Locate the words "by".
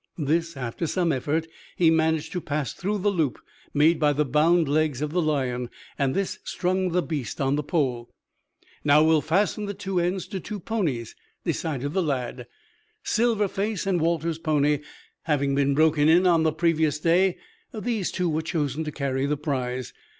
3.99-4.13